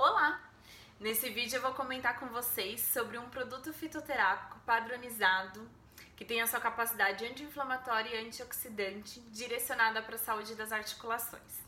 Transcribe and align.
Olá! 0.00 0.40
Nesse 1.00 1.28
vídeo 1.28 1.56
eu 1.56 1.60
vou 1.60 1.74
comentar 1.74 2.20
com 2.20 2.26
vocês 2.28 2.80
sobre 2.80 3.18
um 3.18 3.28
produto 3.30 3.72
fitoterápico 3.72 4.60
padronizado 4.60 5.68
que 6.14 6.24
tem 6.24 6.40
a 6.40 6.46
sua 6.46 6.60
capacidade 6.60 7.26
anti-inflamatória 7.26 8.14
e 8.14 8.24
antioxidante 8.24 9.18
direcionada 9.22 10.00
para 10.00 10.14
a 10.14 10.18
saúde 10.18 10.54
das 10.54 10.70
articulações. 10.70 11.64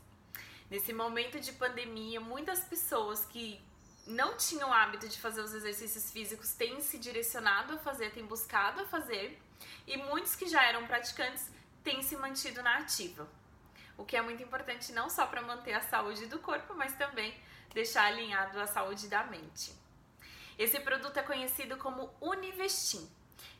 Nesse 0.69 0.93
momento 0.93 1.41
de 1.41 1.51
pandemia, 1.51 2.21
muitas 2.21 2.61
pessoas 2.61 3.25
que 3.25 3.61
não 4.07 4.37
tinham 4.37 4.69
o 4.69 4.73
hábito 4.73 5.09
de 5.09 5.19
fazer 5.19 5.41
os 5.41 5.53
exercícios 5.53 6.09
físicos 6.09 6.53
têm 6.53 6.79
se 6.79 6.97
direcionado 6.97 7.73
a 7.73 7.79
fazer, 7.79 8.13
têm 8.13 8.25
buscado 8.25 8.79
a 8.79 8.85
fazer, 8.85 9.37
e 9.85 9.97
muitos 9.97 10.37
que 10.37 10.47
já 10.47 10.63
eram 10.63 10.87
praticantes 10.87 11.51
têm 11.83 12.01
se 12.01 12.15
mantido 12.15 12.63
na 12.63 12.77
ativa. 12.77 13.27
O 14.01 14.03
que 14.03 14.17
é 14.17 14.21
muito 14.23 14.41
importante 14.41 14.91
não 14.93 15.11
só 15.11 15.27
para 15.27 15.43
manter 15.43 15.73
a 15.73 15.81
saúde 15.81 16.25
do 16.25 16.39
corpo, 16.39 16.73
mas 16.73 16.95
também 16.95 17.39
deixar 17.71 18.05
alinhado 18.05 18.59
a 18.59 18.65
saúde 18.65 19.07
da 19.07 19.23
mente. 19.25 19.71
Esse 20.57 20.79
produto 20.79 21.17
é 21.17 21.21
conhecido 21.21 21.77
como 21.77 22.11
Univestim. 22.19 23.07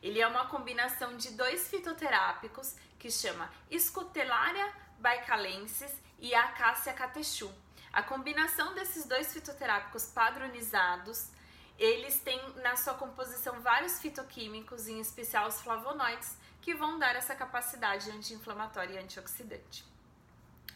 Ele 0.02 0.20
é 0.20 0.26
uma 0.26 0.48
combinação 0.48 1.16
de 1.16 1.30
dois 1.30 1.68
fitoterápicos 1.68 2.74
que 2.98 3.08
chama 3.08 3.48
Scutellaria 3.72 4.68
baicalensis 4.98 5.94
e 6.18 6.34
Acacia 6.34 6.92
catechu. 6.92 7.48
A 7.92 8.02
combinação 8.02 8.74
desses 8.74 9.04
dois 9.04 9.32
fitoterápicos 9.32 10.06
padronizados, 10.06 11.30
eles 11.78 12.18
têm 12.18 12.40
na 12.54 12.74
sua 12.74 12.94
composição 12.94 13.60
vários 13.60 14.00
fitoquímicos, 14.00 14.88
em 14.88 14.98
especial 14.98 15.46
os 15.46 15.60
flavonoides, 15.60 16.36
que 16.60 16.74
vão 16.74 16.98
dar 16.98 17.14
essa 17.14 17.36
capacidade 17.36 18.10
anti-inflamatória 18.10 18.94
e 18.94 18.98
antioxidante. 18.98 19.92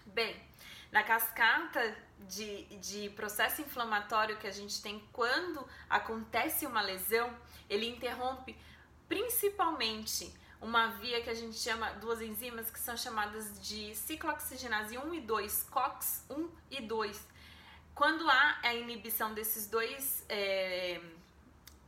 Bem, 0.06 0.40
na 0.90 1.02
cascata 1.02 1.96
de, 2.20 2.64
de 2.76 3.10
processo 3.10 3.60
inflamatório 3.60 4.38
que 4.38 4.46
a 4.46 4.52
gente 4.52 4.80
tem 4.80 5.02
quando 5.12 5.66
acontece 5.90 6.64
uma 6.64 6.80
lesão, 6.80 7.36
ele 7.68 7.88
interrompe 7.88 8.56
principalmente 9.08 10.32
uma 10.60 10.88
via 10.92 11.20
que 11.20 11.28
a 11.28 11.34
gente 11.34 11.56
chama, 11.56 11.90
duas 11.94 12.20
enzimas 12.22 12.70
que 12.70 12.78
são 12.78 12.96
chamadas 12.96 13.60
de 13.60 13.94
ciclooxigenase 13.94 14.96
1 14.96 15.14
e 15.14 15.20
2, 15.20 15.66
COX 15.70 16.24
1 16.30 16.50
e 16.70 16.80
2. 16.80 17.26
Quando 17.94 18.28
há 18.28 18.58
a 18.62 18.74
inibição 18.74 19.34
desses 19.34 19.66
dois, 19.68 20.24
é, 20.28 21.00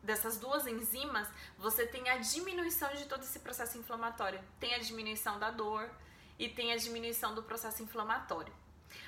dessas 0.02 0.38
duas 0.38 0.66
enzimas, 0.66 1.28
você 1.58 1.86
tem 1.86 2.08
a 2.08 2.18
diminuição 2.18 2.92
de 2.94 3.04
todo 3.06 3.22
esse 3.22 3.40
processo 3.40 3.78
inflamatório. 3.78 4.40
Tem 4.60 4.74
a 4.74 4.78
diminuição 4.78 5.38
da 5.38 5.50
dor 5.50 5.90
e 6.38 6.48
tem 6.48 6.72
a 6.72 6.76
diminuição 6.76 7.34
do 7.34 7.42
processo 7.42 7.82
inflamatório. 7.82 8.52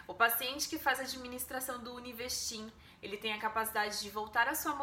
O 0.07 0.15
paciente 0.15 0.69
que 0.69 0.79
faz 0.79 0.99
a 0.99 1.05
administração 1.05 1.83
do 1.83 1.95
Univestim, 1.95 2.71
ele 3.03 3.17
tem 3.17 3.33
a 3.33 3.39
capacidade 3.39 4.01
de 4.01 4.11
voltar 4.11 4.49
à 4.49 4.55
sua 4.55 4.75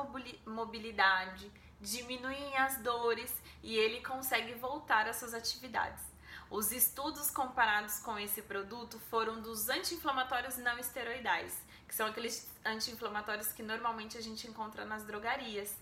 mobilidade, 0.46 1.52
diminuir 1.80 2.56
as 2.56 2.78
dores 2.78 3.34
e 3.62 3.76
ele 3.76 4.02
consegue 4.02 4.54
voltar 4.54 5.08
às 5.08 5.18
suas 5.18 5.34
atividades. 5.34 6.04
Os 6.50 6.72
estudos 6.72 7.30
comparados 7.30 8.00
com 8.00 8.18
esse 8.18 8.42
produto 8.42 9.00
foram 9.10 9.42
dos 9.42 9.68
anti-inflamatórios 9.68 10.58
não 10.58 10.80
esteroidais, 10.80 11.62
que 11.88 11.94
são 11.94 12.08
aqueles 12.08 12.50
anti-inflamatórios 12.66 13.52
que 13.52 13.62
normalmente 13.62 14.18
a 14.18 14.22
gente 14.22 14.48
encontra 14.48 14.86
nas 14.86 15.04
drogarias. 15.04 15.76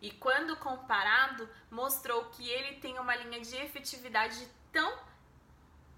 E 0.00 0.12
quando 0.12 0.56
comparado, 0.56 1.48
mostrou 1.70 2.26
que 2.26 2.48
ele 2.48 2.76
tem 2.76 2.98
uma 2.98 3.16
linha 3.16 3.40
de 3.40 3.56
efetividade 3.56 4.48
tão 4.70 4.96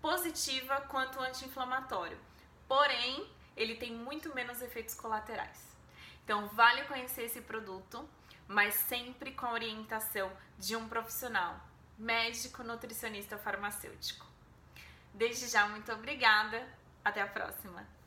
positiva 0.01 0.81
quanto 0.83 1.21
anti-inflamatório. 1.21 2.19
Porém, 2.67 3.29
ele 3.57 3.75
tem 3.77 3.93
muito 3.93 4.35
menos 4.35 4.63
efeitos 4.63 4.95
colaterais. 4.95 5.77
Então, 6.25 6.49
vale 6.49 6.85
conhecer 6.85 7.23
esse 7.25 7.41
produto, 7.41 8.09
mas 8.47 8.75
sempre 8.75 9.33
com 9.33 9.47
a 9.47 9.53
orientação 9.53 10.31
de 10.59 10.77
um 10.77 10.89
profissional, 10.89 11.59
médico, 11.99 12.63
nutricionista, 12.63 13.39
farmacêutico. 13.39 14.27
Desde 15.15 15.49
já, 15.49 15.67
muito 15.69 15.93
obrigada. 15.93 16.67
Até 17.05 17.22
a 17.22 17.27
próxima. 17.27 17.97